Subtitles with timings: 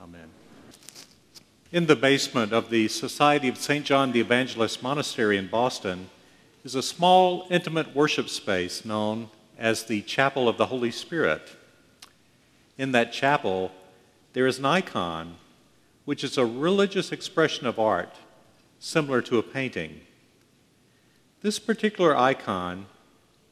[0.00, 0.28] Amen.
[1.72, 3.84] In the basement of the Society of St.
[3.84, 6.10] John the Evangelist Monastery in Boston
[6.64, 11.56] is a small, intimate worship space known as the Chapel of the Holy Spirit.
[12.76, 13.72] In that chapel,
[14.34, 15.36] there is an icon,
[16.04, 18.16] which is a religious expression of art,
[18.78, 20.02] similar to a painting.
[21.40, 22.84] This particular icon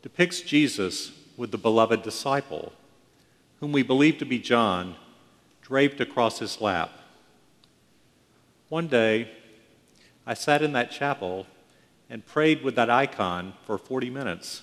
[0.02, 2.74] depicts Jesus with the beloved disciple,
[3.60, 4.96] whom we believe to be John,
[5.64, 6.90] draped across his lap.
[8.68, 9.30] One day,
[10.26, 11.46] I sat in that chapel
[12.10, 14.62] and prayed with that icon for 40 minutes.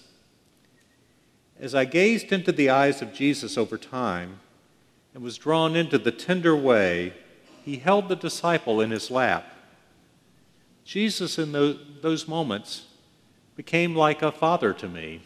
[1.60, 4.40] As I gazed into the eyes of Jesus over time
[5.14, 7.14] and was drawn into the tender way
[7.66, 9.56] he held the disciple in his lap,
[10.86, 12.86] Jesus, in those, moments,
[13.56, 15.22] became like a father to me.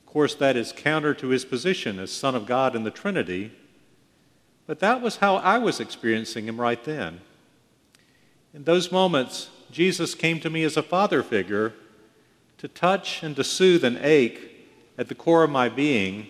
[0.00, 3.52] Of course, that is counter to his position as Son of God in the Trinity
[4.66, 7.20] but that was how I was experiencing him right then.
[8.52, 11.74] In those moments, Jesus came to me as a father figure
[12.58, 16.28] to touch and to soothe an ache at the core of my being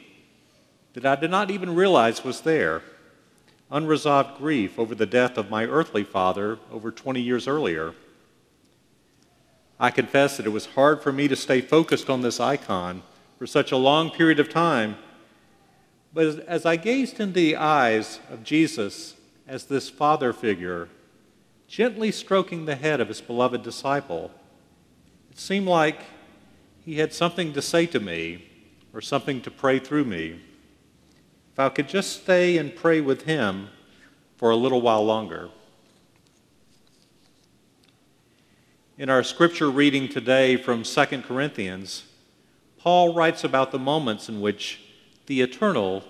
[0.94, 2.82] that I did not even realize was there
[3.70, 7.94] unresolved grief over the death of my earthly father over 20 years earlier.
[9.78, 13.02] I confess that it was hard for me to stay focused on this icon
[13.38, 14.96] for such a long period of time
[16.16, 20.88] but as I gazed into the eyes of Jesus as this father figure,
[21.68, 24.30] gently stroking the head of his beloved disciple,
[25.30, 26.00] it seemed like
[26.82, 28.48] he had something to say to me
[28.94, 30.40] or something to pray through me.
[31.52, 33.68] If I could just stay and pray with him
[34.38, 35.50] for a little while longer.
[38.96, 42.04] In our scripture reading today from 2 Corinthians,
[42.78, 44.80] Paul writes about the moments in which
[45.26, 46.04] the eternal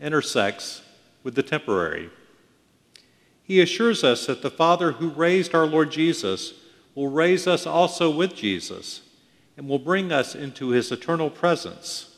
[0.00, 0.82] intersects
[1.22, 2.10] with the temporary.
[3.42, 6.54] He assures us that the Father who raised our Lord Jesus
[6.94, 9.02] will raise us also with Jesus
[9.56, 12.16] and will bring us into his eternal presence.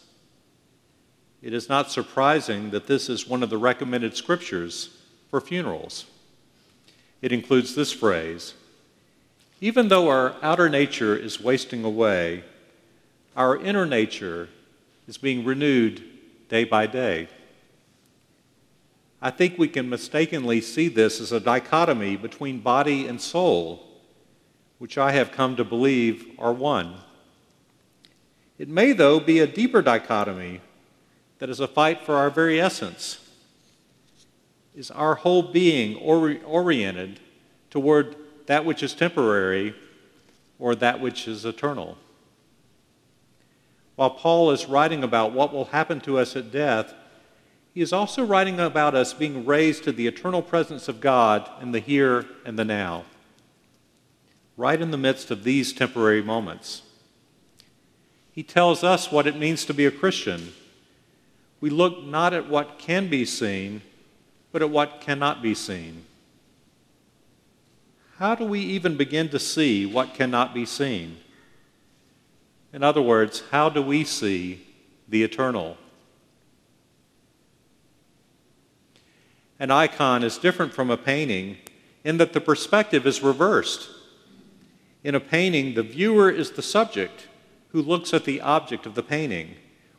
[1.43, 4.91] It is not surprising that this is one of the recommended scriptures
[5.31, 6.06] for funerals.
[7.22, 8.55] It includes this phrase
[9.61, 12.44] Even though our outer nature is wasting away,
[13.37, 14.49] our inner nature
[15.06, 16.03] is being renewed
[16.49, 17.28] day by day.
[19.21, 23.84] I think we can mistakenly see this as a dichotomy between body and soul,
[24.79, 26.95] which I have come to believe are one.
[28.59, 30.61] It may, though, be a deeper dichotomy
[31.39, 33.19] that is a fight for our very essence.
[34.75, 37.19] Is our whole being ori- oriented
[37.71, 38.15] toward
[38.47, 39.75] that which is temporary
[40.61, 41.99] or that which is eternal?
[43.97, 46.95] While Paul is writing about what will happen to us at death,
[47.75, 51.73] he is also writing about us being raised to the eternal presence of God in
[51.73, 53.05] the here and the now,
[54.56, 56.83] right in the midst of these temporary moments.
[58.33, 60.53] He tells us what it means to be a Christian.
[61.61, 63.83] We look not at what can be seen,
[64.53, 66.05] but at what cannot be seen.
[68.19, 71.19] How do we even begin to see what cannot be seen?
[72.73, 74.67] In other words, how do we see
[75.09, 75.77] the eternal?
[79.61, 81.59] An icon is different from a painting
[82.05, 83.89] in that the perspective is reversed.
[85.03, 87.27] In a painting, the viewer is the subject
[87.71, 89.57] who looks at the object of the painting,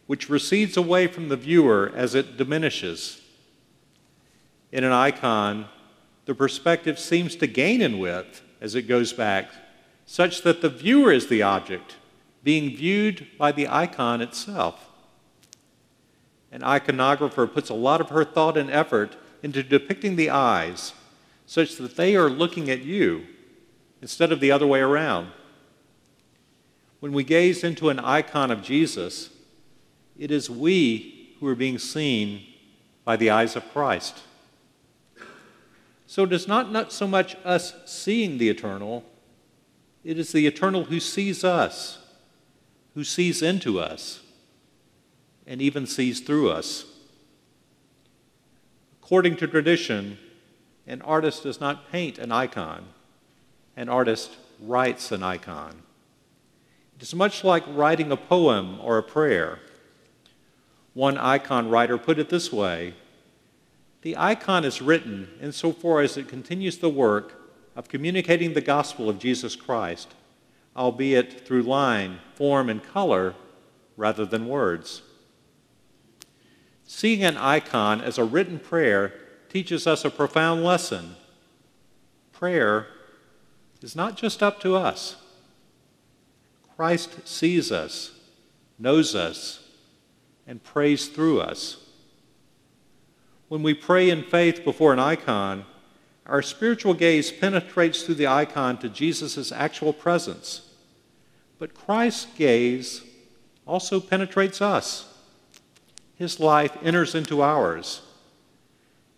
[0.07, 3.21] which recedes away from the viewer as it diminishes.
[4.71, 5.67] In an icon,
[6.25, 9.51] the perspective seems to gain in width as it goes back,
[10.05, 11.95] such that the viewer is the object
[12.43, 14.89] being viewed by the icon itself.
[16.51, 20.93] An iconographer puts a lot of her thought and effort into depicting the eyes
[21.45, 23.25] such that they are looking at you
[24.01, 25.31] instead of the other way around.
[26.99, 29.29] When we gaze into an icon of Jesus,
[30.17, 32.43] it is we who are being seen
[33.05, 34.19] by the eyes of Christ.
[36.05, 39.03] So it is not, not so much us seeing the eternal,
[40.03, 41.99] it is the eternal who sees us
[42.99, 44.19] who sees into us
[45.47, 46.85] and even sees through us.
[49.09, 50.19] According to tradition,
[50.85, 52.85] an artist does not paint an icon,
[53.75, 55.81] an artist writes an icon.
[56.95, 59.57] It is much like writing a poem or a prayer.
[60.93, 62.93] One icon writer put it this way
[64.03, 67.33] The icon is written insofar as it continues the work
[67.75, 70.13] of communicating the gospel of Jesus Christ,
[70.77, 73.33] albeit through line, form, and color
[73.97, 75.01] rather than words.
[76.91, 79.13] Seeing an icon as a written prayer
[79.47, 81.17] teaches us a profound lesson.
[82.33, 82.87] Prayer
[83.79, 85.15] is not just up to us.
[86.75, 88.19] Christ sees us,
[88.79, 89.67] knows us,
[90.47, 91.77] and prays through us.
[93.49, 95.65] When we pray in faith before an icon,
[96.25, 100.67] our spiritual gaze penetrates through the icon to Jesus' actual presence.
[101.59, 103.03] But Christ's gaze
[103.67, 105.08] also penetrates us.
[106.19, 108.01] His life enters into ours.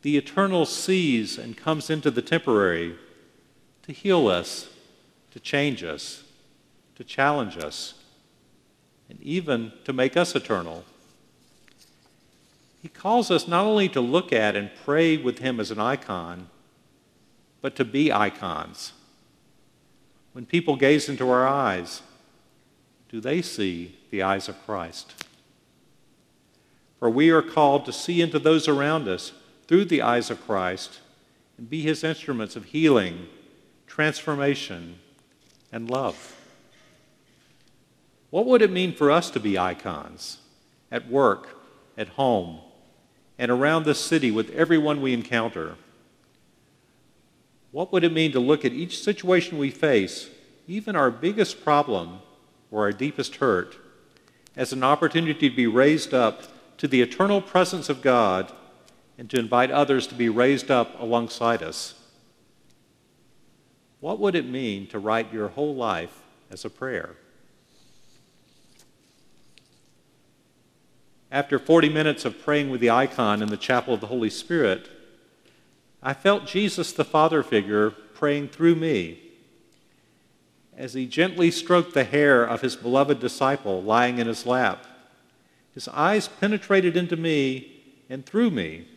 [0.04, 2.96] The eternal sees and comes into the temporary
[3.82, 4.70] to heal us,
[5.32, 6.24] to change us,
[6.96, 7.96] to challenge us,
[9.10, 10.86] and even to make us eternal.
[12.84, 16.50] He calls us not only to look at and pray with Him as an icon,
[17.62, 18.94] but to be icons.
[20.34, 22.04] When people gaze into our eyes,
[23.10, 25.21] do they see the eyes of Christ?
[27.02, 29.32] For we are called to see into those around us
[29.68, 31.00] through the eyes of Christ
[31.58, 33.28] and be his instruments of healing,
[33.88, 35.00] transformation,
[35.72, 36.36] and love.
[38.30, 40.38] What would it mean for us to be icons
[40.92, 41.58] at work,
[41.98, 42.60] at home,
[43.40, 45.78] and around the city with everyone we encounter?
[47.72, 50.30] What would it mean to look at each situation we face,
[50.68, 52.20] even our biggest problem
[52.70, 53.76] or our deepest hurt,
[54.56, 56.44] as an opportunity to be raised up
[56.82, 58.52] to the eternal presence of God
[59.16, 61.94] and to invite others to be raised up alongside us.
[64.00, 67.18] What would it mean to write your whole life as a prayer?
[71.32, 74.90] After 40 minutes of praying with the icon in the chapel of the Holy Spirit,
[76.02, 79.20] I felt Jesus, the Father figure, praying through me
[80.76, 84.88] as he gently stroked the hair of his beloved disciple lying in his lap
[85.74, 88.88] his eyes penetrated into me and through me,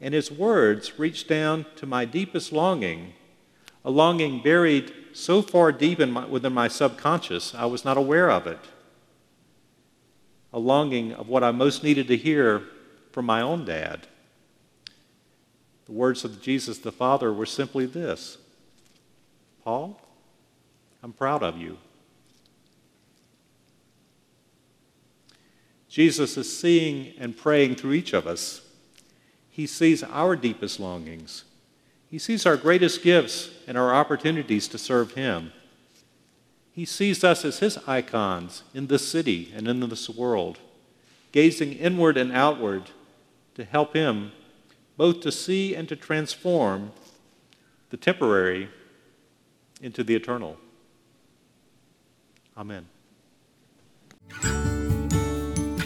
[0.00, 3.14] and his words reached down to my deepest longing,
[3.84, 8.46] a longing buried so far deep my, within my subconscious I was not aware of
[8.46, 8.60] it,
[10.52, 12.62] a longing of what I most needed to hear
[13.12, 14.06] from my own dad.
[15.86, 18.38] The words of Jesus the Father were simply this
[19.64, 20.00] Paul,
[21.02, 21.78] I'm proud of you.
[25.92, 28.62] Jesus is seeing and praying through each of us.
[29.50, 31.44] He sees our deepest longings.
[32.10, 35.52] He sees our greatest gifts and our opportunities to serve Him.
[36.72, 40.60] He sees us as His icons in this city and in this world,
[41.30, 42.84] gazing inward and outward
[43.56, 44.32] to help Him
[44.96, 46.92] both to see and to transform
[47.90, 48.70] the temporary
[49.82, 50.56] into the eternal.
[52.56, 52.86] Amen.